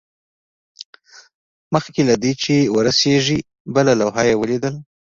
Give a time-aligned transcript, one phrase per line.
[1.73, 3.39] مخکې له دې چې ورسیږي
[3.75, 4.75] بله لوحه یې ولیدل